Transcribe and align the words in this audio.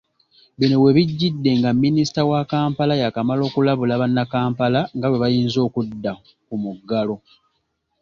Bino 0.57 0.75
webigidde 0.85 1.51
nga 1.59 1.71
Minisita 1.83 2.21
wa 2.29 2.41
Kampala, 2.51 2.93
yakamala 3.03 3.41
okulabula 3.49 3.93
bannakampala 4.01 4.79
nga 4.95 5.07
bwebayinza 5.09 5.59
okudda 5.67 6.11
ku 6.47 6.55
muggalo. 6.63 7.15